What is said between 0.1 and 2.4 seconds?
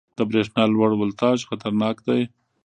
•د برېښنا لوړ ولټاژ خطرناک دی.